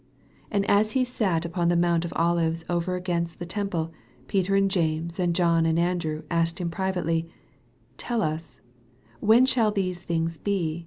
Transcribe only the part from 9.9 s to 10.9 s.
things be